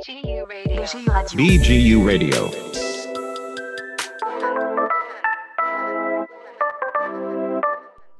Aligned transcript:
BGU 0.00 0.46
Radio. 0.48 1.36
BGU 1.36 1.98
Radio. 2.08 2.40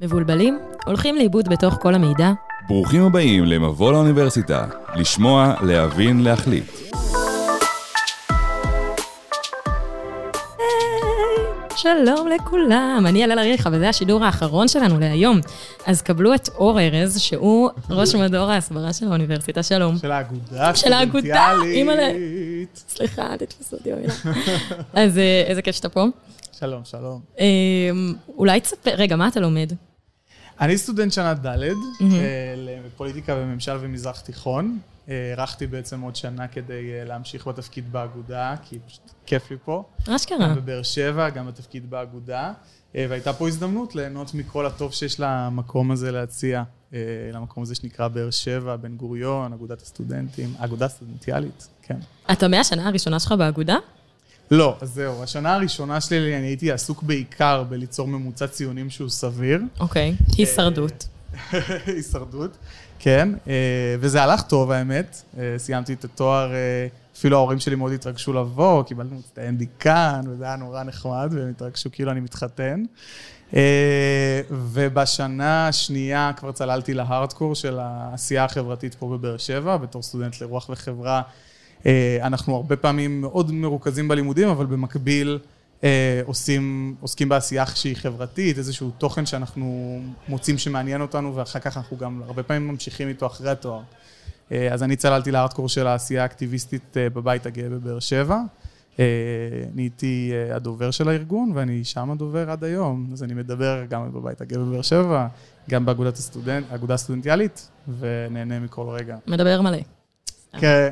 מבולבלים? 0.01 0.59
הולכים 0.87 1.17
לאיבוד 1.17 1.49
בתוך 1.49 1.75
כל 1.83 1.95
המידע? 1.95 2.31
ברוכים 2.69 3.03
הבאים 3.03 3.45
למבוא 3.45 3.93
לאוניברסיטה, 3.93 4.67
לשמוע, 4.97 5.55
להבין, 5.63 6.21
להחליט. 6.25 6.65
שלום 11.83 12.29
לכולם, 12.29 13.05
אני 13.09 13.25
אלה 13.25 13.43
אריכה, 13.43 13.71
וזה 13.73 13.89
השידור 13.89 14.25
האחרון 14.25 14.69
שלנו 14.69 14.99
להיום. 14.99 15.41
אז 15.87 16.03
קבלו 16.03 16.35
את 16.35 16.49
אור 16.49 16.81
ארז, 16.81 17.21
שהוא 17.21 17.71
ראש 17.91 18.15
מדור 18.15 18.51
ההסברה 18.51 18.93
של 18.93 19.07
האוניברסיטה. 19.07 19.63
שלום. 19.63 19.99
של 19.99 20.11
האגודה 20.11 20.75
של 20.75 20.93
האגודה. 20.93 21.53
אימא'לה. 21.65 22.09
סליחה, 22.89 23.33
אל 23.33 23.37
תתפסו 23.37 23.77
אותי 23.77 23.93
במילה. 23.93 24.13
אז 24.95 25.19
אה, 25.19 25.45
איזה 25.47 25.63
כיף 25.63 25.77
שאתה 25.77 25.89
פה. 25.89 26.05
שלום, 26.59 26.85
שלום. 26.85 27.21
אה, 27.41 27.47
אולי 28.29 28.61
תספר, 28.61 28.95
רגע, 28.95 29.17
מה 29.17 29.29
אתה 29.29 29.41
לומד? 29.41 29.73
אני 30.61 30.79
סטודנט 30.79 31.13
שנה 31.13 31.35
ד' 31.35 31.47
אה, 31.47 31.65
לפוליטיקה 32.87 33.35
וממשל 33.39 33.77
ומזרח 33.81 34.21
תיכון. 34.21 34.79
הארכתי 35.09 35.67
בעצם 35.67 36.01
עוד 36.01 36.17
שנה 36.17 36.49
כדי 36.49 36.93
אה, 36.93 37.05
להמשיך 37.05 37.47
בתפקיד 37.47 37.93
באגודה, 37.93 38.55
כי 38.63 38.79
פשוט 38.87 39.11
כיף 39.27 39.51
לי 39.51 39.57
פה. 39.65 39.85
אשכרה. 40.09 40.39
גם 40.39 40.55
בבאר 40.55 40.83
שבע, 40.83 41.31
גם 41.31 41.47
בתפקיד 41.47 41.91
באגודה. 41.91 42.53
אה, 42.97 43.07
והייתה 43.09 43.33
פה 43.33 43.49
הזדמנות 43.49 43.95
ליהנות 43.95 44.35
מכל 44.35 44.67
הטוב 44.67 44.93
שיש 44.93 45.21
למקום 45.21 45.91
הזה 45.91 46.13
להציע, 46.13 46.63
אה, 46.95 46.99
למקום 47.33 47.63
הזה 47.63 47.75
שנקרא 47.75 48.09
באר 48.09 48.31
שבע, 48.31 48.77
בן 48.77 48.97
גוריון, 48.97 49.53
אגודת 49.53 49.83
הסטודנטים, 49.83 50.55
אגודה 50.59 50.89
סטודנטיאלית, 50.89 51.69
כן. 51.83 51.97
אתה 52.33 52.49
מהשנה 52.49 52.89
הראשונה 52.89 53.21
שלך 53.21 53.33
באגודה? 53.33 53.77
לא, 54.51 54.77
אז 54.81 54.95
זהו, 54.95 55.23
השנה 55.23 55.55
הראשונה 55.55 56.01
שלי 56.01 56.37
אני 56.37 56.47
הייתי 56.47 56.73
עסוק 56.73 57.03
בעיקר 57.03 57.65
בליצור 57.69 58.09
ממוצע 58.09 58.47
ציונים 58.47 58.91
שהוא 58.91 59.09
סביר. 59.09 59.61
אוקיי, 59.81 60.15
הישרדות. 60.39 61.09
הישרדות, 61.87 62.57
כן, 62.99 63.29
אה, 63.49 63.55
וזה 64.01 64.23
הלך 64.23 64.43
טוב 64.43 64.71
האמת, 64.71 65.23
אה, 65.39 65.55
סיימתי 65.59 65.93
את 65.93 66.05
התואר, 66.05 66.53
אה, 66.55 66.87
אפילו 67.17 67.37
ההורים 67.37 67.61
שלי 67.61 67.75
מאוד 67.75 67.93
התרגשו 67.93 68.33
לבוא, 68.33 68.83
קיבלנו 68.83 69.17
מצטיין 69.17 69.57
דיקן, 69.57 70.21
וזה 70.27 70.45
היה 70.45 70.57
נורא 70.57 70.83
נחמד, 70.83 71.31
והם 71.33 71.51
התרגשו 71.51 71.91
כאילו 71.93 72.11
אני 72.11 72.21
מתחתן. 72.21 72.83
ובשנה 74.51 75.69
השנייה 75.69 76.33
כבר 76.37 76.53
צללתי 76.53 76.95
להארדקור 76.95 77.55
של 77.55 77.79
העשייה 77.79 78.45
החברתית 78.45 78.95
פה 78.95 79.09
בבאר 79.09 79.37
שבע, 79.37 79.77
בתור 79.77 80.03
סטודנט 80.03 80.41
לרוח 80.41 80.69
וחברה. 80.71 81.23
אנחנו 82.23 82.57
הרבה 82.57 82.77
פעמים 82.77 83.21
מאוד 83.21 83.53
מרוכזים 83.53 84.09
בלימודים, 84.09 84.49
אבל 84.49 84.67
במקביל 84.67 85.39
עושים, 86.25 86.95
עוסקים 87.01 87.29
בעשייה 87.29 87.67
שהיא 87.67 87.97
חברתית, 87.97 88.59
איזשהו 88.59 88.91
תוכן 88.99 89.27
שאנחנו 89.27 89.99
מוצאים 90.29 90.59
שמעניין 90.59 91.01
אותנו, 91.01 91.37
ואחר 91.37 91.59
כך 91.59 91.77
אנחנו 91.77 91.97
גם 91.97 92.23
הרבה 92.25 92.43
פעמים 92.43 92.69
ממשיכים 92.69 93.09
איתו 93.09 93.27
אחרי 93.27 93.51
התואר. 93.51 93.81
אה, 94.53 94.73
אז 94.73 94.83
אני 94.83 94.97
צללתי 94.97 95.31
לארדקור 95.31 95.69
של 95.69 95.87
העשייה 95.87 96.23
האקטיביסטית 96.23 96.97
אה, 96.97 97.11
בבית 97.11 97.47
הגאה 97.47 97.69
בבאר 97.69 98.01
שבע. 98.01 98.39
אה, 98.99 99.05
נהייתי 99.75 100.33
אה, 100.33 100.57
הדובר 100.57 100.91
של 100.91 101.09
הארגון, 101.09 101.53
ואני 101.55 101.85
שם 101.85 102.11
הדובר 102.11 102.51
עד 102.51 102.65
היום. 102.65 103.11
אז 103.13 103.23
אני 103.23 103.35
מדבר 103.35 103.85
גם 103.89 104.13
בבית 104.13 104.41
הגאה 104.41 104.59
בבאר 104.59 104.83
שבע, 104.83 105.27
גם 105.71 105.87
באגודת 105.87 106.17
הסטודנט, 106.17 106.67
הסטודנטיאלית, 106.89 107.71
ונהנה 107.99 108.61
מכל 108.61 108.89
רגע. 108.89 109.17
מדבר 109.27 109.61
מלא. 109.61 109.79
כן. 110.59 110.89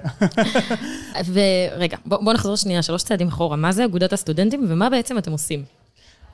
ורגע, 1.34 1.96
בוא, 2.06 2.18
בוא 2.18 2.32
נחזור 2.32 2.56
שנייה, 2.56 2.82
שלוש 2.82 3.02
צעדים 3.02 3.28
אחורה. 3.28 3.56
מה 3.56 3.72
זה 3.72 3.84
אגודת 3.84 4.12
הסטודנטים 4.12 4.66
ומה 4.68 4.90
בעצם 4.90 5.18
אתם 5.18 5.32
עושים? 5.32 5.64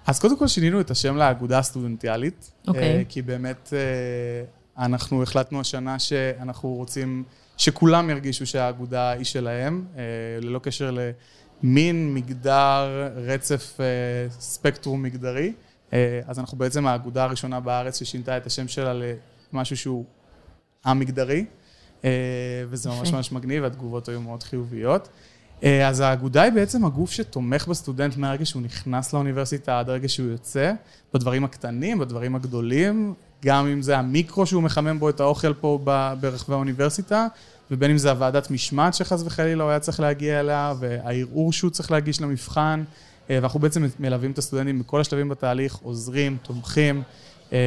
אז 0.07 0.21
קודם 0.21 0.39
כל 0.39 0.49
שינינו 0.49 0.81
את 0.81 0.91
השם 0.91 1.17
לאגודה 1.17 1.59
הסטודנטיאלית. 1.59 2.51
אוקיי. 2.69 2.99
אה, 2.99 3.03
כי 3.09 3.23
באמת 3.23 3.73
אה, 3.73 4.85
אנחנו 4.85 5.23
החלטנו 5.23 5.61
השנה 5.61 5.99
שאנחנו 5.99 6.69
רוצים 6.69 7.25
שכולם 7.57 8.11
ירגישו 8.11 8.47
שהאגודה 8.47 9.11
היא 9.11 9.25
שלהם, 9.25 9.85
אה, 9.97 10.03
ללא 10.41 10.59
קשר 10.59 10.97
למין, 11.63 12.15
מגדר, 12.15 13.13
רצף, 13.17 13.79
ספקטרום 14.31 15.03
מגדרי. 15.03 15.53
אז 16.27 16.39
אנחנו 16.39 16.59
בעצם 16.59 16.87
האגודה 16.87 17.25
הראשונה 17.25 17.61
בארץ 17.61 17.99
ששינתה 17.99 18.37
את 18.37 18.47
השם 18.47 18.69
שלה 18.69 18.93
למשהו 19.53 19.77
שהוא 19.77 20.05
א-מגדרי. 20.85 21.45
אה, 22.05 22.11
וזה 22.69 22.91
ממש. 22.91 23.13
ממש 23.13 23.33
מגניב, 23.33 23.63
והתגובות 23.63 24.09
היו 24.09 24.21
מאוד 24.21 24.43
חיוביות. 24.43 25.09
אה, 25.65 25.89
אז 25.89 26.01
האגודה 26.01 26.43
היא 26.43 26.53
בעצם 26.53 26.85
הגוף 26.85 27.11
שתומך 27.11 27.69
בסטודנט 27.69 28.17
מהרגע 28.17 28.47
שהוא 28.47 28.63
נכנס 28.63 29.13
לאוניברסיטה 29.13 29.79
עד 29.79 29.89
הרגע 29.89 30.09
שהוא 30.09 30.31
יוצא, 30.31 30.73
בדברים 31.15 31.45
הקטנים, 31.45 31.99
בדברים 31.99 32.37
הגדולים, 32.37 33.15
גם 33.45 33.67
אם 33.67 33.83
זה 33.83 33.99
המיקרו 33.99 34.47
שהוא 34.47 34.63
מחמם 34.63 34.99
בו 34.99 35.09
את 35.09 35.21
האוכל 35.21 35.55
פה 35.55 35.79
ברחבי 36.21 36.55
האוניברסיטה, 36.55 37.27
ובין 37.71 37.91
אם 37.91 37.99
זה 37.99 38.11
הוועדת 38.11 38.51
משמעת 38.51 38.95
שחס 38.95 39.23
וחלילה 39.25 39.63
הוא 39.63 39.71
היה 39.71 39.81
צריך 39.81 40.01
להגיע 40.01 40.41
אליה, 40.41 40.75
והערעור 40.81 41.53
שהוא 41.53 41.71
צריך 41.71 41.91
להגיש 41.91 42.21
למבחן, 42.21 42.85
אה, 43.31 43.37
ואנחנו 43.37 43.61
בעצם 43.61 43.87
מלווים 44.01 44.31
את 44.31 44.39
הסטודנטים 44.39 44.79
בכל 44.79 45.01
השלבים 45.01 45.29
בתהליך, 45.29 45.75
עוזרים, 45.75 46.37
תומכים. 46.43 47.03
אה, 47.53 47.59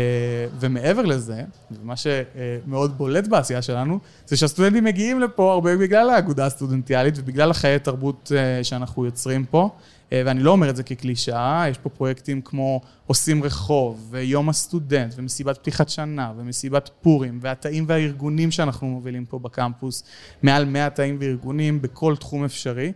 ומעבר 0.60 1.02
לזה, 1.02 1.44
ומה 1.72 1.94
שמאוד 1.96 2.98
בולט 2.98 3.28
בעשייה 3.28 3.62
שלנו, 3.62 4.00
זה 4.26 4.38
שהסטודנטים 4.38 4.84
מגיעים 4.84 5.20
לפה 5.20 5.54
הרבה 5.54 5.78
בגלל 5.78 6.10
האגודה 6.10 6.46
הסטודנטיאלית 6.46 7.14
ובגלל 7.18 7.52
החיי 7.52 7.80
תרבות 7.80 8.32
אה, 8.36 8.64
שאנחנו 8.64 9.06
יוצרים 9.06 9.46
פה. 9.46 9.70
אה, 10.14 10.22
ואני 10.26 10.40
לא 10.40 10.52
אומר 10.52 10.70
את 10.70 10.76
זה 10.76 10.84
כקלישאה, 10.84 11.66
יש 11.70 11.78
פה 11.78 11.90
פרויקטים 11.90 12.42
כמו 12.42 12.82
עושים 13.08 13.44
רחוב, 13.44 14.08
ויום 14.12 14.50
הסטודנט, 14.50 15.14
ומסיבת 15.18 15.58
פתיחת 15.58 15.90
שנה, 15.90 16.32
ומסיבת 16.38 16.90
פורים, 17.02 17.40
והתאים 17.42 17.86
והארגונים 17.88 18.52
שאנחנו 18.52 18.88
מובילים 18.88 19.26
פה 19.26 19.40
בקמפוס, 19.40 20.04
מעל 20.44 20.66
100 20.66 20.90
תאים 20.90 21.18
וארגונים 21.20 21.82
בכל 21.82 22.16
תחום 22.16 22.46
אפשרי. 22.46 22.92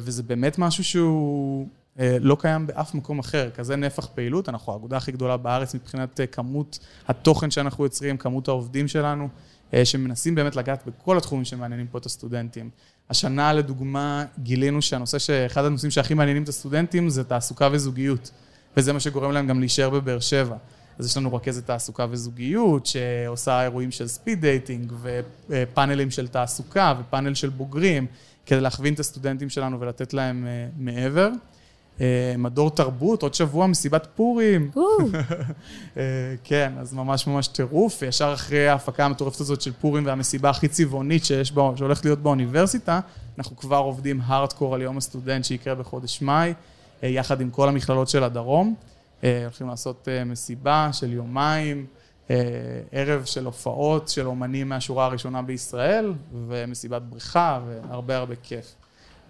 וזה 0.00 0.22
באמת 0.22 0.58
משהו 0.58 0.84
שהוא 0.84 1.68
לא 2.20 2.36
קיים 2.40 2.66
באף 2.66 2.94
מקום 2.94 3.18
אחר, 3.18 3.50
כזה 3.50 3.76
נפח 3.76 4.06
פעילות, 4.06 4.48
אנחנו 4.48 4.72
האגודה 4.72 4.96
הכי 4.96 5.12
גדולה 5.12 5.36
בארץ 5.36 5.74
מבחינת 5.74 6.20
אה, 6.20 6.26
כמות 6.26 6.78
התוכן 7.08 7.50
שאנחנו 7.50 7.84
יוצרים, 7.84 8.16
כמות 8.16 8.48
העובדים 8.48 8.88
שלנו, 8.88 9.28
אה, 9.74 9.84
שמנסים 9.84 10.34
באמת 10.34 10.56
לגעת 10.56 10.86
בכל 10.86 11.16
התחומים 11.16 11.44
שמעניינים 11.44 11.86
פה 11.86 11.98
את 11.98 12.06
הסטודנטים. 12.06 12.70
השנה, 13.10 13.52
לדוגמה, 13.52 14.24
גילינו 14.38 14.82
שהנושא, 14.82 15.18
שאחד 15.18 15.64
הנושאים 15.64 15.90
שהכי 15.90 16.14
מעניינים 16.14 16.42
את 16.42 16.48
הסטודנטים 16.48 17.08
זה 17.08 17.24
תעסוקה 17.24 17.68
וזוגיות, 17.72 18.30
וזה 18.76 18.92
מה 18.92 19.00
שגורם 19.00 19.32
להם 19.32 19.46
גם 19.46 19.60
להישאר 19.60 19.90
בבאר 19.90 20.20
שבע. 20.20 20.56
אז 20.98 21.06
יש 21.06 21.16
לנו 21.16 21.34
רכזת 21.34 21.66
תעסוקה 21.66 22.06
וזוגיות, 22.10 22.86
שעושה 22.86 23.62
אירועים 23.62 23.90
של 23.90 24.08
speed 24.08 24.40
dating, 24.40 24.92
ופאנלים 25.48 26.10
של 26.10 26.28
תעסוקה, 26.28 26.94
ופאנל 27.00 27.34
של 27.34 27.48
בוגרים, 27.48 28.06
כדי 28.46 28.60
להכווין 28.60 28.94
את 28.94 29.00
הסטודנטים 29.00 29.48
שלנו 29.48 29.80
ולתת 29.80 30.14
להם 30.14 30.46
אה, 30.46 30.68
מעבר. 30.76 31.30
אה, 32.00 32.34
מדור 32.38 32.70
תרבות, 32.70 33.22
עוד 33.22 33.34
שבוע 33.34 33.66
מסיבת 33.66 34.06
פורים. 34.14 34.70
אה, 35.96 36.02
כן, 36.44 36.72
אז 36.80 36.92
ממש 36.92 37.26
ממש 37.26 37.48
טירוף, 37.48 37.98
וישר 38.02 38.32
אחרי 38.34 38.68
ההפקה 38.68 39.04
המטורפת 39.04 39.40
הזאת 39.40 39.60
של 39.60 39.72
פורים 39.72 40.06
והמסיבה 40.06 40.50
הכי 40.50 40.68
צבעונית 40.68 41.24
שיש 41.24 41.52
בה, 41.52 41.70
שהולכת 41.76 42.04
להיות 42.04 42.18
באוניברסיטה, 42.18 43.00
אנחנו 43.38 43.56
כבר 43.56 43.76
עובדים 43.76 44.20
הארדקור 44.24 44.74
על 44.74 44.82
יום 44.82 44.96
הסטודנט 44.96 45.44
שיקרה 45.44 45.74
בחודש 45.74 46.22
מאי, 46.22 46.54
אה, 47.02 47.08
יחד 47.08 47.40
עם 47.40 47.50
כל 47.50 47.68
המכללות 47.68 48.08
של 48.08 48.24
הדרום. 48.24 48.74
הולכים 49.44 49.68
לעשות 49.68 50.08
מסיבה 50.26 50.88
של 50.92 51.12
יומיים, 51.12 51.86
ערב 52.92 53.24
של 53.24 53.44
הופעות 53.44 54.08
של 54.08 54.26
אומנים 54.26 54.68
מהשורה 54.68 55.04
הראשונה 55.04 55.42
בישראל, 55.42 56.12
ומסיבת 56.48 57.02
בריכה, 57.02 57.60
והרבה 57.66 58.16
הרבה 58.16 58.34
כיף. 58.42 58.74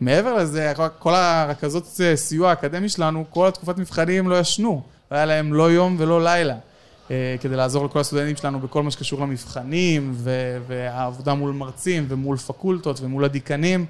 מעבר 0.01 0.35
לזה, 0.35 0.73
כל 0.99 1.15
הרכזות 1.15 2.01
סיוע 2.15 2.51
האקדמי 2.51 2.89
שלנו, 2.89 3.25
כל 3.31 3.49
התקופת 3.49 3.79
מבחנים 3.79 4.29
לא 4.29 4.41
ישנו. 4.41 4.83
לא 5.11 5.17
היה 5.17 5.27
להם 5.27 5.53
לא 5.53 5.71
יום 5.71 5.97
ולא 5.99 6.25
לילה. 6.25 6.57
אה, 7.11 7.37
כדי 7.41 7.57
לעזור 7.57 7.85
לכל 7.85 8.01
הסטודנטים 8.01 8.37
שלנו 8.37 8.61
בכל 8.61 8.83
מה 8.83 8.91
שקשור 8.91 9.21
למבחנים, 9.21 10.15
והעבודה 10.67 11.35
מול 11.35 11.53
מרצים 11.53 12.07
ומול 12.09 12.37
פקולטות 12.37 13.01
ומול 13.01 13.25
הדיקנים. 13.25 13.87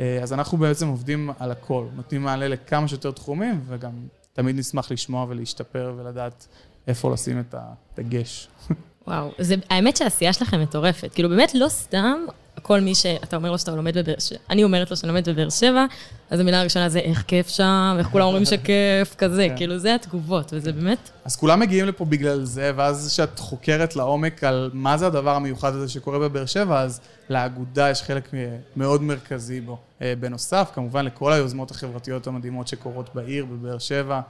אה, 0.00 0.18
אז 0.22 0.32
אנחנו 0.32 0.58
בעצם 0.58 0.88
עובדים 0.88 1.30
על 1.38 1.50
הכל, 1.50 1.84
נותנים 1.96 2.22
מענה 2.22 2.48
לכמה 2.48 2.88
שיותר 2.88 3.10
תחומים, 3.10 3.60
וגם 3.68 3.92
תמיד 4.32 4.58
נשמח 4.58 4.90
לשמוע 4.90 5.26
ולהשתפר 5.28 5.94
ולדעת 5.96 6.46
איפה 6.86 7.12
לשים 7.12 7.40
את 7.40 7.54
הדגש. 7.58 8.48
וואו. 9.06 9.30
זה, 9.38 9.54
האמת 9.70 9.96
שהעשייה 9.96 10.32
שלכם 10.32 10.60
מטורפת. 10.60 11.10
כאילו, 11.14 11.28
באמת 11.28 11.54
לא 11.54 11.68
סתם 11.68 12.24
כל 12.62 12.80
מי 12.80 12.94
שאתה 12.94 13.36
אומר 13.36 13.50
לו 13.50 13.58
שאתה 13.58 13.70
לומד 13.76 13.98
בבאר 13.98 14.18
שבע, 14.18 14.38
אני 14.50 14.64
אומרת 14.64 14.90
לו 14.90 14.96
שאני 14.96 15.08
לומדת 15.08 15.28
בבאר 15.28 15.50
שבע, 15.50 15.86
אז 16.30 16.40
המילה 16.40 16.60
הראשונה 16.60 16.88
זה 16.88 16.98
איך 16.98 17.22
כיף 17.26 17.48
שם, 17.48 17.96
איך 17.98 18.06
כולם 18.06 18.26
אומרים 18.26 18.44
שכיף, 18.44 19.14
כזה, 19.18 19.46
כן. 19.48 19.56
כאילו 19.56 19.78
זה 19.78 19.94
התגובות, 19.94 20.52
וזה 20.52 20.72
באמת, 20.72 21.10
אז 21.24 21.36
כולם 21.36 21.60
מגיעים 21.60 21.86
לפה 21.86 22.04
בגלל 22.04 22.44
זה, 22.44 22.72
ואז 22.76 23.08
כשאת 23.12 23.38
חוקרת 23.38 23.96
לעומק 23.96 24.44
על 24.44 24.70
מה 24.72 24.96
זה 24.96 25.06
הדבר 25.06 25.34
המיוחד 25.34 25.74
הזה 25.74 25.88
שקורה 25.88 26.18
בבאר 26.18 26.46
שבע, 26.46 26.80
אז 26.80 27.00
לאגודה 27.30 27.90
יש 27.90 28.02
חלק 28.02 28.34
מאוד 28.76 29.02
מרכזי 29.02 29.60
בו. 29.60 29.78
אה, 30.02 30.14
בנוסף, 30.20 30.70
כמובן, 30.74 31.04
לכל 31.04 31.32
היוזמות 31.32 31.70
החברתיות 31.70 32.26
המדהימות 32.26 32.68
שקורות 32.68 33.14
בעיר, 33.14 33.44
בבאר 33.44 33.78
שבע, 33.78 34.20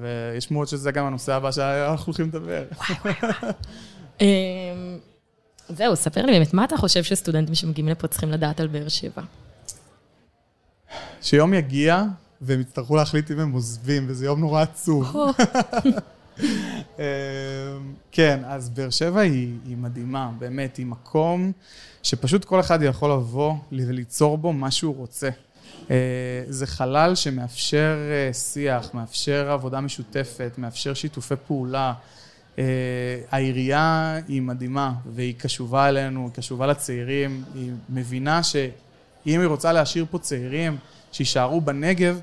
ויש 0.00 0.50
מאוד 0.50 0.68
שזה 0.68 0.92
גם 0.92 1.06
הנושא 1.06 1.34
הבא 1.34 1.52
שאנחנו 1.52 2.06
הולכים 2.06 2.26
לדבר. 2.28 2.64
אמ, 4.20 4.26
זהו, 5.68 5.96
ספר 5.96 6.26
לי 6.26 6.32
באמת, 6.32 6.54
מה 6.54 6.64
אתה 6.64 6.76
חושב 6.76 7.02
שסטודנטים 7.02 7.54
שמגיעים 7.54 7.88
לפה 7.88 8.08
צריכים 8.08 8.30
לדעת 8.30 8.60
על 8.60 8.66
באר 8.66 8.88
שבע? 8.88 9.22
שיום 11.22 11.54
יגיע, 11.54 12.02
והם 12.40 12.60
יצטרכו 12.60 12.96
להחליט 12.96 13.30
אם 13.30 13.38
הם 13.38 13.52
עוזבים, 13.52 14.04
וזה 14.08 14.26
יום 14.26 14.40
נורא 14.40 14.62
עצוב. 14.62 15.16
אמ, 16.98 17.02
כן, 18.12 18.40
אז 18.46 18.68
באר 18.68 18.90
שבע 18.90 19.20
היא, 19.20 19.54
היא 19.64 19.76
מדהימה, 19.76 20.30
באמת, 20.38 20.76
היא 20.76 20.86
מקום 20.86 21.52
שפשוט 22.02 22.44
כל 22.44 22.60
אחד 22.60 22.82
יכול 22.82 23.10
לבוא 23.12 23.54
וליצור 23.72 24.38
בו 24.38 24.52
מה 24.52 24.70
שהוא 24.70 24.96
רוצה. 24.96 25.28
אה, 25.90 25.96
זה 26.48 26.66
חלל 26.66 27.14
שמאפשר 27.14 27.96
אה, 28.10 28.32
שיח, 28.32 28.94
מאפשר 28.94 29.50
עבודה 29.50 29.80
משותפת, 29.80 30.52
מאפשר 30.58 30.94
שיתופי 30.94 31.34
פעולה. 31.46 31.92
אה, 32.58 32.64
העירייה 33.30 34.20
היא 34.28 34.42
מדהימה, 34.42 34.92
והיא 35.14 35.34
קשובה 35.38 35.88
אלינו, 35.88 36.24
היא 36.24 36.32
קשובה 36.32 36.66
לצעירים, 36.66 37.44
היא 37.54 37.72
מבינה 37.88 38.42
שאם 38.42 39.40
היא 39.40 39.46
רוצה 39.46 39.72
להשאיר 39.72 40.06
פה 40.10 40.18
צעירים 40.18 40.76
שיישארו 41.12 41.60
בנגב, 41.60 42.20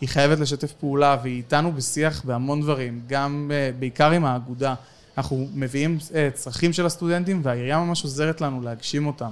היא 0.00 0.08
חייבת 0.08 0.38
לשתף 0.38 0.72
פעולה, 0.72 1.16
והיא 1.22 1.36
איתנו 1.36 1.72
בשיח 1.72 2.22
בהמון 2.24 2.62
דברים, 2.62 3.00
גם 3.06 3.50
בעיקר 3.78 4.10
עם 4.10 4.24
האגודה. 4.24 4.74
אנחנו 5.18 5.48
מביאים 5.54 5.98
צרכים 6.34 6.72
של 6.72 6.86
הסטודנטים, 6.86 7.40
והעירייה 7.44 7.78
ממש 7.78 8.04
עוזרת 8.04 8.40
לנו 8.40 8.60
להגשים 8.60 9.06
אותם. 9.06 9.30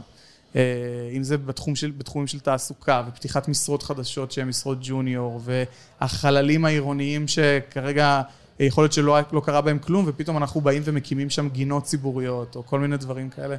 אה, 0.56 0.60
אם 1.12 1.22
זה 1.22 1.38
בתחום 1.38 1.76
של, 1.76 1.90
בתחומים 1.90 2.26
של 2.26 2.40
תעסוקה 2.40 3.02
ופתיחת 3.08 3.48
משרות 3.48 3.82
חדשות 3.82 4.32
שהן 4.32 4.48
משרות 4.48 4.78
ג'וניור 4.80 5.40
והחללים 6.00 6.64
העירוניים 6.64 7.28
שכרגע 7.28 8.22
יכול 8.60 8.84
להיות 8.84 8.92
שלא 8.92 9.18
לא 9.32 9.40
קרה 9.40 9.60
בהם 9.60 9.78
כלום 9.78 10.04
ופתאום 10.08 10.36
אנחנו 10.36 10.60
באים 10.60 10.82
ומקימים 10.84 11.30
שם 11.30 11.48
גינות 11.48 11.84
ציבוריות 11.84 12.56
או 12.56 12.66
כל 12.66 12.80
מיני 12.80 12.96
דברים 12.96 13.30
כאלה. 13.30 13.56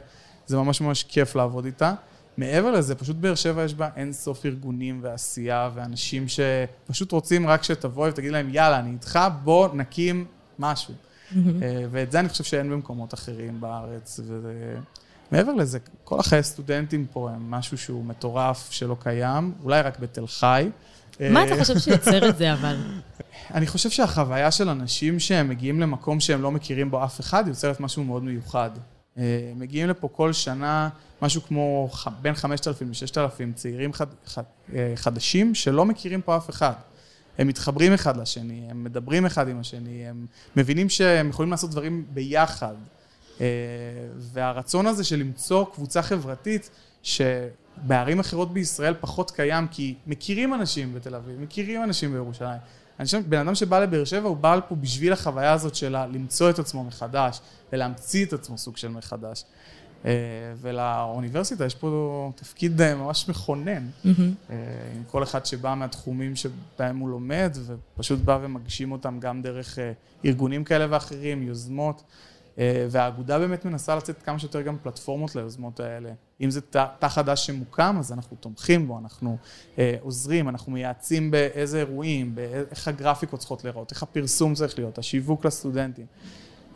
זה 0.48 0.58
ממש 0.58 0.82
ממש 0.82 1.04
כיף 1.04 1.36
לעבוד 1.36 1.66
איתה. 1.66 1.94
מעבר 2.38 2.72
לזה, 2.72 2.96
פשוט 2.96 3.16
באר 3.16 3.36
שבע 3.36 3.64
יש 3.64 3.74
בה 3.74 3.90
אין 3.96 4.14
סוף 4.14 4.46
ארגונים 4.46 5.00
ועשייה 5.04 5.70
ואנשים 5.76 6.26
שפשוט 6.28 7.12
רוצים 7.12 7.48
רק 7.48 7.64
שתבוא 7.64 8.08
ותגיד 8.08 8.32
להם, 8.32 8.50
יאללה, 8.52 8.80
אני 8.80 8.92
איתך, 8.92 9.20
בוא 9.44 9.70
נקים 9.74 10.26
משהו. 10.60 10.94
אה, 11.36 11.86
ואת 11.92 12.12
זה 12.12 12.20
אני 12.20 12.30
חושב 12.30 12.44
שאין 12.44 12.70
במקומות 12.70 13.14
אחרים 13.14 13.62
בארץ. 13.62 14.20
ומעבר 15.32 15.54
לזה, 15.54 15.80
כל 16.04 16.20
החיי 16.20 16.44
סטודנטים 16.44 17.06
פה 17.14 17.30
הם 17.30 17.52
משהו 17.52 17.78
שהוא 17.78 18.06
מטורף, 18.06 18.72
שלא 18.72 18.96
קיים, 19.00 19.54
אולי 19.64 19.82
רק 19.82 20.00
בתל 20.00 20.28
חי. 20.28 20.70
מה 21.20 21.40
אה, 21.40 21.46
אתה 21.46 21.56
חושב 21.60 21.80
שיוצר 21.80 22.30
את 22.30 22.38
זה, 22.38 22.54
אבל? 22.54 22.76
אני 23.56 23.68
חושב 23.68 23.90
שהחוויה 23.90 24.52
של 24.52 24.70
אנשים 24.70 25.20
שהם 25.20 25.50
מגיעים 25.50 25.80
למקום 25.80 26.20
שהם 26.20 26.42
לא 26.42 26.52
מכירים 26.52 26.92
בו 26.92 27.04
אף 27.04 27.20
אחד, 27.20 27.44
יוצרת 27.48 27.80
משהו 27.80 28.04
מאוד 28.04 28.24
מיוחד. 28.24 28.70
אה, 29.18 29.52
מגיעים 29.56 29.90
לפה 29.90 30.08
כל 30.08 30.34
שנה 30.34 30.90
משהו 31.22 31.42
כמו 31.42 31.90
בין 32.22 32.34
5,000 32.34 32.90
ל-6,000 32.90 33.54
צעירים 33.56 33.94
חד, 33.94 34.08
חד, 34.26 34.44
אה, 34.74 34.94
חדשים 34.96 35.56
שלא 35.56 35.86
מכירים 35.86 36.22
פה 36.22 36.38
אף 36.38 36.50
אחד. 36.50 36.74
הם 37.38 37.48
מתחברים 37.48 37.94
אחד 37.94 38.18
לשני, 38.18 38.68
הם 38.70 38.84
מדברים 38.84 39.26
אחד 39.26 39.48
עם 39.48 39.60
השני, 39.60 40.08
הם 40.08 40.26
מבינים 40.56 40.90
שהם 40.90 41.30
יכולים 41.30 41.52
לעשות 41.52 41.72
דברים 41.72 42.06
ביחד. 42.10 42.76
אה, 43.42 43.46
והרצון 44.18 44.88
הזה 44.88 45.04
של 45.04 45.16
למצוא 45.16 45.66
קבוצה 45.74 46.02
חברתית 46.02 46.70
שבערים 47.04 48.20
אחרות 48.20 48.54
בישראל 48.54 48.94
פחות 49.00 49.32
קיים, 49.32 49.68
כי 49.68 49.96
מכירים 50.08 50.54
אנשים 50.54 50.94
בתל 50.94 51.16
אביב, 51.16 51.42
מכירים 51.42 51.84
אנשים 51.84 52.12
בירושלים. 52.12 52.60
אני 53.00 53.06
חושב, 53.06 53.22
בן 53.30 53.38
אדם 53.38 53.56
שבא 53.56 53.80
לבאר 53.80 54.06
שבע, 54.06 54.30
הוא 54.30 54.38
בא 54.38 54.56
לפה 54.56 54.76
בשביל 54.76 55.14
החוויה 55.14 55.54
הזאת 55.54 55.76
של 55.76 55.96
למצוא 56.12 56.50
את 56.50 56.60
עצמו 56.60 56.84
מחדש, 56.84 57.40
ולהמציא 57.74 58.26
את 58.26 58.34
עצמו 58.34 58.58
סוג 58.58 58.78
של 58.78 58.88
מחדש. 58.88 59.44
אה, 60.06 60.12
ולאוניברסיטה 60.62 61.66
יש 61.66 61.76
פה 61.76 62.32
תפקיד 62.36 62.82
אה, 62.82 62.96
ממש 62.96 63.30
מכונן, 63.30 63.88
אה, 64.06 64.12
עם 64.96 65.04
כל 65.12 65.24
אחד 65.24 65.46
שבא 65.46 65.74
מהתחומים 65.74 66.36
שבהם 66.36 66.98
הוא 66.98 67.10
לומד, 67.10 67.58
ופשוט 67.66 68.20
בא 68.20 68.40
ומגשים 68.42 68.92
אותם 68.92 69.20
גם 69.20 69.42
דרך 69.42 69.80
ארגונים 70.26 70.64
כאלה 70.64 70.86
ואחרים, 70.90 71.44
יוזמות. 71.44 72.04
אה, 72.60 72.88
והאגודה 72.90 73.40
באמת 73.40 73.66
מנסה 73.66 73.96
לצאת 73.96 74.24
כמה 74.24 74.40
שיותר 74.40 74.62
גם 74.62 74.78
פלטפורמות 74.84 75.36
ליוזמות 75.36 75.80
האלה. 75.80 76.10
אם 76.42 76.50
זה 76.50 76.62
תא 77.00 77.08
חדש 77.08 77.46
שמוקם, 77.46 77.96
אז 78.00 78.12
אנחנו 78.12 78.38
תומכים 78.40 78.88
בו, 78.88 79.00
אנחנו 79.00 79.38
אה, 79.80 79.96
עוזרים, 80.02 80.50
אנחנו 80.50 80.72
מייעצים 80.72 81.32
באיזה 81.32 81.80
אירועים, 81.80 82.36
באיך 82.36 82.88
הגרפיקות 82.88 83.40
צריכות 83.40 83.64
להיראות, 83.64 83.92
איך 83.92 84.04
הפרסום 84.04 84.54
צריך 84.54 84.80
להיות, 84.80 84.98
השיווק 84.98 85.46
לסטודנטים. 85.46 86.06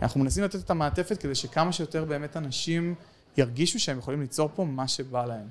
אנחנו 0.02 0.20
מנסים 0.20 0.44
לתת 0.44 0.60
את 0.60 0.70
המעטפת 0.70 1.18
כדי 1.18 1.36
שכמה 1.36 1.72
שיותר 1.72 2.06
באמת 2.06 2.38
אנשים 2.38 2.96
ירגישו 3.38 3.80
שהם 3.80 3.98
יכולים 3.98 4.22
ליצור 4.22 4.50
פה 4.56 4.66
מה 4.66 4.88
שבא 4.88 5.26
להם. 5.26 5.48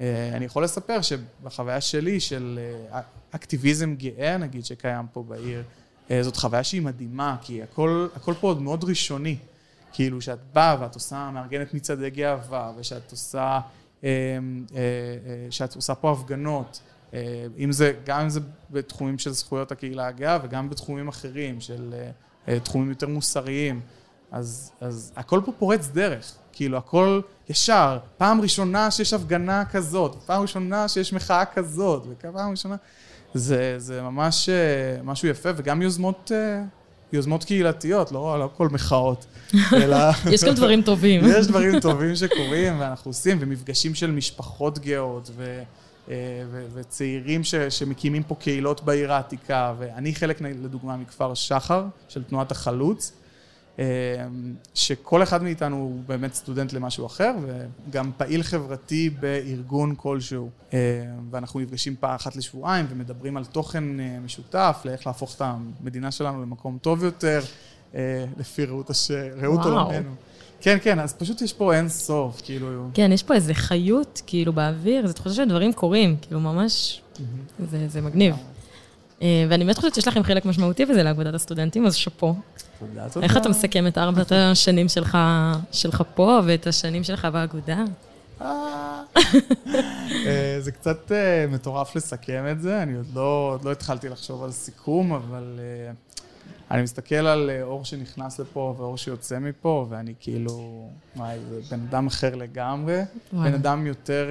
אה, 0.00 0.30
אני 0.34 0.44
יכול 0.44 0.64
לספר 0.64 0.98
שבחוויה 1.02 1.80
שלי 1.80 2.20
של 2.20 2.58
אה, 2.92 3.00
אקטיביזם 3.30 3.94
גאה, 3.94 4.36
נגיד, 4.36 4.64
שקיים 4.64 5.06
פה 5.12 5.22
בעיר, 5.22 5.62
זאת 6.20 6.36
חוויה 6.36 6.64
שהיא 6.64 6.82
מדהימה, 6.82 7.36
כי 7.42 7.62
הכל, 7.62 8.08
הכל 8.16 8.34
פה 8.40 8.46
עוד 8.46 8.62
מאוד 8.62 8.84
ראשוני. 8.84 9.36
כאילו, 9.94 10.20
שאת 10.20 10.38
באה 10.52 10.76
ואת 10.80 10.94
עושה, 10.94 11.30
מארגנת 11.34 11.74
מצעדי 11.74 12.10
גאווה, 12.10 12.72
ושאת 12.76 13.10
עושה, 13.10 13.40
אה, 13.40 13.60
אה, 14.04 14.08
אה, 14.76 15.46
שאת 15.50 15.76
עושה 15.76 15.94
פה 15.94 16.12
הפגנות, 16.12 16.80
אה, 17.14 17.46
אם 17.58 17.72
זה, 17.72 17.92
גם 18.04 18.20
אם 18.20 18.28
זה 18.28 18.40
בתחומים 18.70 19.18
של 19.18 19.30
זכויות 19.30 19.72
הקהילה 19.72 20.06
הגאה, 20.06 20.38
וגם 20.42 20.70
בתחומים 20.70 21.08
אחרים, 21.08 21.60
של 21.60 21.94
אה, 21.94 22.10
אה, 22.48 22.60
תחומים 22.60 22.88
יותר 22.88 23.08
מוסריים. 23.08 23.80
אז, 24.32 24.72
אז 24.80 25.12
הכל 25.16 25.40
פה 25.44 25.52
פורץ 25.58 25.88
דרך, 25.92 26.32
כאילו 26.52 26.78
הכל 26.78 27.20
ישר, 27.48 27.98
פעם 28.16 28.40
ראשונה 28.40 28.90
שיש 28.90 29.12
הפגנה 29.12 29.64
כזאת, 29.64 30.16
פעם 30.26 30.42
ראשונה 30.42 30.88
שיש 30.88 31.12
מחאה 31.12 31.44
כזאת, 31.44 32.06
ופעם 32.08 32.50
ראשונה, 32.50 32.76
זה, 33.34 33.74
זה 33.78 34.02
ממש 34.02 34.48
אה, 34.48 35.02
משהו 35.02 35.28
יפה, 35.28 35.48
וגם 35.56 35.82
יוזמות, 35.82 36.32
אה, 36.34 36.62
יוזמות 37.12 37.44
קהילתיות, 37.44 38.12
לא, 38.12 38.38
לא 38.38 38.50
כל 38.56 38.68
מחאות, 38.68 39.26
אלא... 39.82 39.96
יש 40.30 40.44
גם 40.44 40.54
דברים 40.54 40.82
טובים. 40.82 41.20
יש 41.38 41.46
דברים 41.46 41.80
טובים 41.80 42.16
שקורים 42.16 42.80
ואנחנו 42.80 43.08
עושים, 43.08 43.38
ומפגשים 43.40 43.94
של 43.94 44.10
משפחות 44.10 44.78
גאות, 44.78 45.30
ו, 45.36 45.62
אה, 46.08 46.14
ו, 46.50 46.64
וצעירים 46.74 47.44
ש, 47.44 47.54
שמקימים 47.54 48.22
פה 48.22 48.34
קהילות 48.34 48.84
בעיר 48.84 49.12
העתיקה, 49.12 49.74
ואני 49.78 50.14
חלק, 50.14 50.40
לדוגמה, 50.40 50.96
מכפר 50.96 51.34
שחר, 51.34 51.84
של 52.08 52.22
תנועת 52.22 52.50
החלוץ, 52.50 53.12
שכל 54.74 55.22
אחד 55.22 55.42
מאיתנו 55.42 55.76
הוא 55.76 56.02
באמת 56.06 56.34
סטודנט 56.34 56.72
למשהו 56.72 57.06
אחר, 57.06 57.32
וגם 57.88 58.10
פעיל 58.16 58.42
חברתי 58.42 59.10
בארגון 59.10 59.94
כלשהו. 59.96 60.50
אה, 60.72 60.78
ואנחנו 61.30 61.60
נפגשים 61.60 61.96
פעם 62.00 62.14
אחת 62.14 62.36
לשבועיים 62.36 62.86
ומדברים 62.88 63.36
על 63.36 63.44
תוכן 63.44 64.00
אה, 64.00 64.18
משותף, 64.24 64.82
לאיך 64.84 65.06
להפוך 65.06 65.36
את 65.36 65.42
המדינה 65.44 66.10
שלנו 66.10 66.42
למקום 66.42 66.78
טוב 66.82 67.04
יותר, 67.04 67.40
אה, 67.94 68.24
לפי 68.38 68.64
ראות, 68.64 68.90
הש... 68.90 69.10
ראות. 69.42 69.64
עולמנו. 69.64 70.10
כן, 70.60 70.78
כן, 70.82 70.98
אז 70.98 71.14
פשוט 71.14 71.42
יש 71.42 71.52
פה 71.52 71.74
אין 71.74 71.88
סוף, 71.88 72.40
כאילו... 72.44 72.88
כן, 72.94 73.12
יש 73.12 73.22
פה 73.22 73.34
איזה 73.34 73.54
חיות, 73.54 74.22
כאילו, 74.26 74.52
באוויר, 74.52 75.06
זו 75.06 75.12
תחושה 75.12 75.34
שדברים 75.34 75.72
קורים, 75.72 76.16
כאילו, 76.22 76.40
ממש, 76.40 77.02
זה, 77.70 77.88
זה 77.88 78.00
מגניב. 78.00 78.34
אה, 79.24 79.46
ואני 79.48 79.64
באמת 79.64 79.76
חושבת 79.76 79.94
שיש 79.94 80.08
לכם 80.08 80.22
חלק 80.22 80.44
משמעותי 80.44 80.86
בזה 80.86 81.02
לאגודת 81.02 81.34
הסטודנטים, 81.34 81.86
אז 81.86 81.94
שאפו. 81.94 82.34
תודה, 82.78 83.08
תודה. 83.08 83.26
איך 83.26 83.36
אתה 83.36 83.48
מסכם 83.48 83.86
את 83.86 83.98
ארבעת 83.98 84.32
השנים 84.32 84.88
שלך, 84.88 85.18
שלך 85.72 86.02
פה 86.14 86.40
ואת 86.44 86.66
השנים 86.66 87.04
שלך 87.04 87.24
באגודה? 87.24 87.84
אה, 88.40 89.02
אה, 90.26 90.56
זה 90.60 90.72
קצת 90.72 91.12
מטורף 91.48 91.96
לסכם 91.96 92.44
את 92.50 92.60
זה, 92.60 92.82
אני 92.82 92.96
עוד 92.96 93.06
לא, 93.14 93.50
עוד 93.52 93.64
לא 93.64 93.72
התחלתי 93.72 94.08
לחשוב 94.08 94.44
על 94.44 94.52
סיכום, 94.52 95.12
אבל 95.12 95.60
אני 96.70 96.82
מסתכל 96.82 97.14
על 97.14 97.50
אור 97.62 97.84
שנכנס 97.84 98.40
לפה 98.40 98.74
ואור 98.78 98.98
שיוצא 98.98 99.38
מפה, 99.38 99.86
ואני 99.90 100.14
כאילו, 100.20 100.88
וואי, 101.16 101.38
זה 101.48 101.76
בן 101.76 101.80
אדם 101.88 102.06
אחר 102.06 102.34
לגמרי, 102.34 103.00
וואי. 103.32 103.48
בן 103.48 103.54
אדם 103.54 103.86
יותר, 103.86 104.26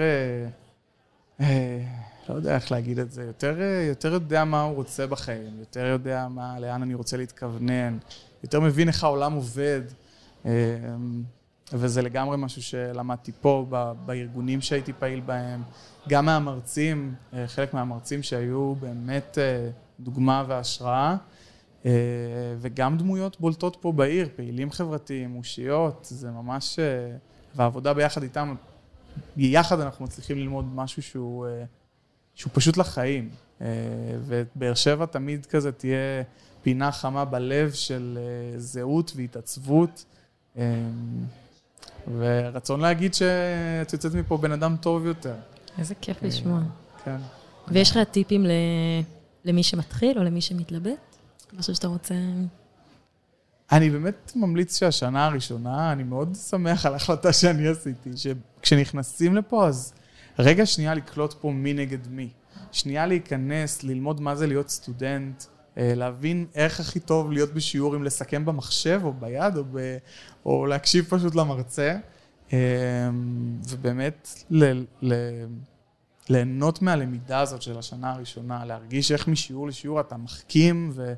לא 2.30 2.36
יודע 2.36 2.56
איך 2.56 2.72
להגיד 2.72 3.00
את 3.00 3.12
זה, 3.12 3.24
יותר, 3.24 3.62
אה, 3.62 3.86
יותר 3.90 4.14
יודע 4.14 4.44
מה 4.44 4.62
הוא 4.62 4.76
רוצה 4.76 5.08
בחיים, 5.08 5.60
יותר 5.60 5.86
יודע 5.86 6.28
מה, 6.30 6.60
לאן 6.60 6.82
אני 6.82 6.94
רוצה 6.94 7.18
להתכוונן, 7.18 7.98
יותר 8.44 8.60
מבין 8.60 8.88
איך 8.88 9.04
העולם 9.04 9.34
עובד. 9.34 9.82
אה, 10.46 10.52
וזה 11.74 12.02
לגמרי 12.02 12.38
משהו 12.38 12.62
שלמדתי 12.62 13.32
פה, 13.42 13.66
בארגונים 14.06 14.62
שהייתי 14.62 14.94
פעיל 14.94 15.20
בהם, 15.20 15.62
גם 16.10 16.26
מהמרצים, 16.26 17.16
אה, 17.34 17.48
חלק 17.48 17.74
מהמרצים 17.74 18.24
שהיו 18.24 18.76
באמת 18.76 19.38
אה, 19.38 19.70
דוגמה 20.00 20.44
והשראה, 20.48 21.16
אה, 21.86 21.92
וגם 22.60 22.98
דמויות 22.98 23.40
בולטות 23.40 23.78
פה 23.82 23.92
בעיר, 23.92 24.30
פעילים 24.36 24.72
חברתיים, 24.72 25.36
אושיות, 25.36 26.08
זה 26.12 26.32
ממש... 26.32 26.80
והעבודה 27.56 27.94
ביחד 27.94 28.24
איתם, 28.24 28.56
ביחד 29.36 29.80
אנחנו 29.80 30.06
מצליחים 30.06 30.38
ללמוד 30.38 30.66
משהו 30.76 31.02
שהוא, 31.02 31.48
שהוא 32.36 32.52
פשוט 32.54 32.78
לחיים. 32.78 33.30
אה, 33.62 33.68
ובאר 34.26 34.74
שבע 34.74 35.06
תמיד 35.06 35.46
כזה 35.46 35.72
תהיה 35.72 36.24
פינה 36.62 36.92
חמה 36.92 37.26
בלב 37.26 37.72
של 37.72 38.20
אה, 38.22 38.60
זהות 38.60 39.14
והתעצבות. 39.16 40.06
אה, 40.58 40.64
ורצון 42.18 42.82
להגיד 42.82 43.14
שאת 43.14 43.94
יוצאת 43.94 44.14
מפה 44.14 44.38
בן 44.38 44.52
אדם 44.52 44.76
טוב 44.82 45.06
יותר. 45.06 45.36
איזה 45.78 45.96
כיף 45.96 46.24
לשמוע. 46.24 46.60
כן. 47.04 47.18
ויש 47.68 47.92
לך 47.92 47.98
טיפים. 48.12 48.46
למי 49.46 49.64
שמתחיל 49.64 50.20
או 50.20 50.24
למי 50.24 50.42
שמתלבט? 50.42 51.18
משהו 51.54 51.76
שאתה 51.76 51.88
רוצה... 51.88 52.16
אני 53.72 53.90
באמת 53.90 54.32
ממליץ 54.36 54.80
שהשנה 54.80 55.26
הראשונה, 55.26 55.92
אני 55.92 56.04
מאוד 56.04 56.36
שמח 56.50 56.86
על 56.86 56.94
ההחלטה 56.94 57.34
שאני 57.34 57.68
עשיתי, 57.68 58.10
שכשנכנסים 58.16 59.36
לפה, 59.36 59.68
אז 59.68 59.94
רגע 60.40 60.66
שנייה 60.66 60.94
לקלוט 60.94 61.34
פה 61.34 61.52
מי 61.52 61.74
נגד 61.74 62.08
מי. 62.08 62.30
שנייה 62.72 63.06
להיכנס, 63.06 63.84
ללמוד 63.84 64.22
מה 64.22 64.36
זה 64.36 64.48
להיות 64.48 64.70
סטודנט, 64.70 65.44
אה, 65.78 65.94
להבין 65.96 66.46
איך 66.56 66.80
הכי 66.80 67.00
טוב 67.00 67.32
להיות 67.32 67.54
בשיעור, 67.54 67.96
אם 67.96 68.04
לסכם 68.04 68.46
במחשב 68.46 69.02
או 69.04 69.14
ביד, 69.14 69.58
או, 69.58 69.64
ב, 69.72 69.98
או 70.46 70.66
להקשיב 70.66 71.06
פשוט 71.10 71.36
למרצה, 71.36 71.96
אה, 72.54 72.60
ובאמת 73.70 74.44
ל, 74.50 74.84
ל, 75.02 75.14
ליהנות 76.30 76.82
מהלמידה 76.82 77.40
הזאת 77.40 77.62
של 77.62 77.78
השנה 77.78 78.12
הראשונה, 78.12 78.66
להרגיש 78.66 79.12
איך 79.12 79.28
משיעור 79.28 79.68
לשיעור 79.68 80.00
אתה 80.00 80.18
מחכים 80.18 80.92
ו, 80.94 81.14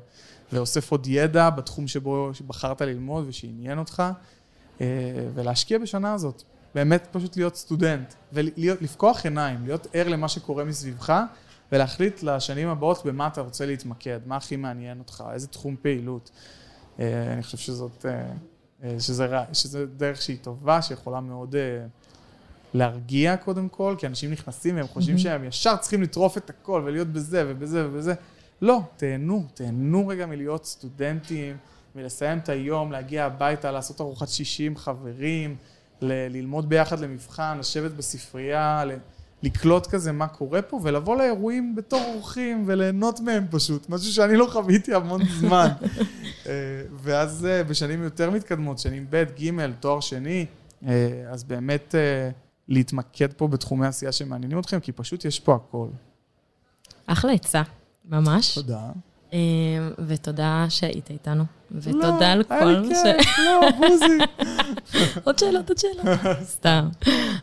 ואוסף 0.52 0.90
עוד 0.90 1.06
ידע 1.06 1.50
בתחום 1.50 1.88
שבו 1.88 2.30
בחרת 2.46 2.82
ללמוד 2.82 3.24
ושעניין 3.28 3.78
אותך, 3.78 4.02
אה, 4.80 4.86
ולהשקיע 5.34 5.78
בשנה 5.78 6.14
הזאת. 6.14 6.42
באמת 6.76 7.06
פשוט 7.12 7.36
להיות 7.36 7.56
סטודנט, 7.56 8.14
ולפקוח 8.32 9.24
עיניים, 9.24 9.64
להיות 9.64 9.86
ער 9.92 10.08
למה 10.08 10.28
שקורה 10.28 10.64
מסביבך, 10.64 11.22
ולהחליט 11.72 12.22
לשנים 12.22 12.68
הבאות 12.68 13.06
במה 13.06 13.26
אתה 13.26 13.40
רוצה 13.40 13.66
להתמקד, 13.66 14.20
מה 14.26 14.36
הכי 14.36 14.56
מעניין 14.56 14.98
אותך, 14.98 15.24
איזה 15.32 15.46
תחום 15.46 15.76
פעילות. 15.82 16.30
אה, 17.00 17.32
אני 17.32 17.42
חושב 17.42 17.58
שזאת, 17.58 18.06
אה, 18.06 18.26
אה, 18.82 19.00
שזה, 19.00 19.26
רע- 19.26 19.44
שזה 19.54 19.86
דרך 19.86 20.22
שהיא 20.22 20.38
טובה, 20.42 20.82
שיכולה 20.82 21.20
מאוד 21.20 21.54
להרגיע 22.74 23.36
קודם 23.36 23.68
כל, 23.68 23.94
כי 23.98 24.06
אנשים 24.06 24.30
נכנסים 24.32 24.76
והם 24.76 24.86
חושבים 24.86 25.18
שהם 25.18 25.44
ישר 25.44 25.76
צריכים 25.76 26.02
לטרוף 26.02 26.38
את 26.38 26.50
הכל 26.50 26.82
ולהיות 26.84 27.08
בזה 27.08 27.44
ובזה 27.46 27.88
ובזה. 27.88 28.14
לא, 28.62 28.80
תהנו, 28.96 29.44
תהנו 29.54 30.08
רגע 30.08 30.26
מלהיות 30.26 30.64
סטודנטים, 30.64 31.56
מלסיים 31.94 32.38
את 32.38 32.48
היום, 32.48 32.92
להגיע 32.92 33.24
הביתה, 33.24 33.72
לעשות 33.72 34.00
ארוחת 34.00 34.28
שישי 34.28 34.66
עם 34.66 34.76
חברים, 34.76 35.56
ל- 36.02 36.28
ללמוד 36.36 36.68
ביחד 36.68 37.00
למבחן, 37.00 37.58
לשבת 37.58 37.90
בספרייה, 37.90 38.84
ל- 38.84 38.98
לקלוט 39.42 39.86
כזה 39.86 40.12
מה 40.12 40.26
קורה 40.28 40.62
פה, 40.62 40.80
ולבוא 40.82 41.16
לאירועים 41.16 41.74
בתור 41.76 42.00
אורחים 42.14 42.64
וליהנות 42.66 43.20
מהם 43.20 43.46
פשוט, 43.50 43.88
משהו 43.90 44.12
שאני 44.12 44.36
לא 44.36 44.46
חוויתי 44.52 44.94
המון 44.94 45.20
זמן. 45.40 45.68
אה, 46.46 46.52
ואז 47.02 47.46
אה, 47.46 47.64
בשנים 47.64 48.02
יותר 48.02 48.30
מתקדמות, 48.30 48.78
שנים 48.78 49.06
ב', 49.10 49.24
ג', 49.40 49.70
תואר 49.80 50.00
שני, 50.00 50.46
אה, 50.86 50.92
אז 51.30 51.44
באמת 51.44 51.94
להתמקד 52.68 53.32
פה 53.32 53.48
בתחומי 53.48 53.86
עשייה 53.86 54.12
שמעניינים 54.12 54.58
אתכם, 54.58 54.80
כי 54.80 54.92
פשוט 54.92 55.24
יש 55.24 55.40
פה 55.40 55.54
הכל. 55.54 55.88
אחלה 57.06 57.32
עצה, 57.32 57.62
ממש. 58.08 58.54
תודה. 58.54 58.90
ותודה 60.06 60.66
שהיית 60.68 61.10
איתנו. 61.10 61.44
ותודה 61.72 62.32
על 62.32 62.42
לא, 62.50 62.60
לי 62.60 62.84
כל 62.88 62.94
כיף, 62.94 63.38
לא, 63.38 63.60
בוזי. 63.78 64.18
עוד 65.24 65.38
שאלות, 65.38 65.68
עוד 65.68 65.78
שאלות. 65.78 66.18
סתם. 66.44 66.88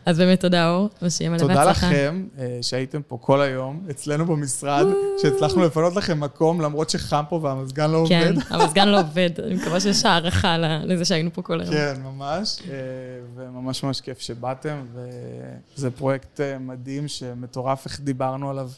אז 0.06 0.18
באמת 0.18 0.40
תודה, 0.40 0.70
אור, 0.70 0.88
ושיהיה 1.02 1.30
מלא 1.30 1.38
תודה 1.38 1.54
בהצלחה. 1.54 1.86
לכם 1.90 2.26
אה, 2.38 2.58
שהייתם 2.62 3.00
פה 3.08 3.18
כל 3.20 3.40
היום, 3.40 3.80
אצלנו 3.90 4.26
במשרד, 4.26 4.86
שהצלחנו 5.22 5.64
לפנות 5.64 5.96
לכם 5.96 6.20
מקום, 6.20 6.60
למרות 6.60 6.90
שחם 6.90 7.22
פה 7.28 7.40
והמזגן 7.42 7.90
לא 7.90 8.04
כן, 8.08 8.34
עובד. 8.34 8.42
המזגן 8.50 8.88
לא 8.88 9.00
עובד, 9.00 9.30
אני 9.46 9.54
מקווה 9.54 9.80
שיש 9.80 10.04
הערכה 10.04 10.56
לזה 10.84 11.04
שהיינו 11.04 11.30
פה 11.32 11.42
כל 11.42 11.60
היום. 11.60 11.72
כן, 11.74 11.94
ממש, 12.04 12.58
אה, 12.70 12.74
וממש 13.36 13.82
ממש 13.84 14.00
כיף 14.00 14.18
שבאתם, 14.20 14.76
וזה 15.76 15.90
פרויקט 15.90 16.40
אה, 16.40 16.58
מדהים 16.58 17.08
שמטורף 17.08 17.86
איך 17.86 18.00
דיברנו 18.00 18.50
עליו 18.50 18.70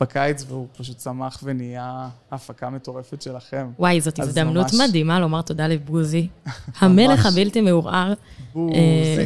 בקיץ, 0.00 0.44
והוא 0.48 0.66
פשוט 0.76 0.96
צמח 0.96 1.40
ונהיה 1.42 2.08
הפקה 2.30 2.70
מטורפת 2.70 3.22
שלכם. 3.22 3.70
וואי, 3.78 4.00
זאת 4.00 4.18
הזדמנות 4.18 4.64
ממש- 4.66 4.74
מדהימה 4.94 5.20
לומר 5.20 5.42
תודה 5.42 5.66
לבוזי, 5.66 6.26
המלך 6.80 7.26
הבלתי 7.26 7.60
מעורער, 7.60 8.12
אה, 8.56 8.62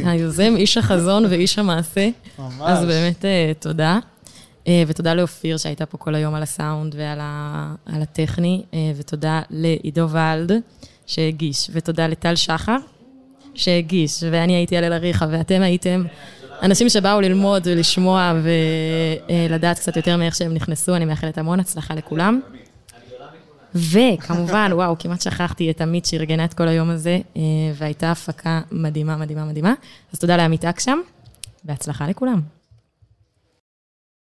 היוזם, 0.05 0.53
איש 0.55 0.77
החזון 0.77 1.25
ואיש 1.25 1.59
המעשה. 1.59 2.09
ממש. 2.39 2.61
אז 2.65 2.85
באמת 2.85 3.25
אה, 3.25 3.51
תודה. 3.59 3.99
אה, 4.67 4.83
ותודה 4.87 5.13
לאופיר 5.13 5.57
שהייתה 5.57 5.85
פה 5.85 5.97
כל 5.97 6.15
היום 6.15 6.35
על 6.35 6.43
הסאונד 6.43 6.95
ועל 6.97 7.17
ה- 7.21 7.75
על 7.85 8.01
הטכני, 8.01 8.63
ותודה 8.95 9.41
לעידו 9.49 10.07
ולד 10.09 10.51
שהגיש, 11.05 11.69
ותודה 11.73 12.07
לטל 12.07 12.35
שחר 12.35 12.77
שהגיש, 13.53 14.23
ואני 14.31 14.53
הייתי 14.55 14.77
הלל 14.77 14.93
אריכה, 14.93 15.25
ואתם 15.31 15.61
הייתם 15.61 16.03
אנשים 16.61 16.89
שבאו 16.89 17.21
ללמוד 17.21 17.61
ולשמוע 17.65 18.33
ולדעת 19.29 19.79
קצת 19.79 19.97
יותר 19.97 20.17
מאיך 20.17 20.35
שהם 20.35 20.53
נכנסו, 20.53 20.95
אני 20.95 21.05
מאחלת 21.05 21.37
המון 21.37 21.59
הצלחה 21.59 21.95
לכולם. 21.95 22.39
וכמובן, 23.75 24.71
וואו, 24.73 24.95
כמעט 24.99 25.21
שכחתי 25.21 25.71
את 25.71 25.81
עמית 25.81 26.05
שארגנה 26.05 26.45
את 26.45 26.53
כל 26.53 26.67
היום 26.67 26.89
הזה, 26.89 27.19
אה, 27.37 27.41
והייתה 27.75 28.11
הפקה 28.11 28.61
מדהימה, 28.71 29.17
מדהימה, 29.17 29.45
מדהימה. 29.45 29.73
אז 30.13 30.19
תודה 30.19 30.37
לעמית 30.37 30.65
אקשם, 30.65 30.99
בהצלחה 31.63 32.07
לכולם. 32.07 32.58